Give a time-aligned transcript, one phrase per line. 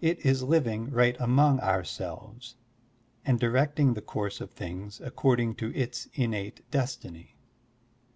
[0.00, 2.56] It is living right among ourselves
[3.24, 7.36] and directing the course of things according to its innate destiny.